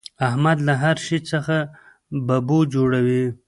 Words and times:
احمد 0.27 0.57
له 0.67 0.73
هر 0.83 0.95
شي 1.05 1.17
څخه 1.31 1.55
ببو 2.27 2.59
جوړوي. 2.73 3.25